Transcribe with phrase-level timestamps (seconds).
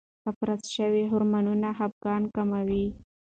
[0.29, 2.85] افراز شوی هورمون خپګان کموي.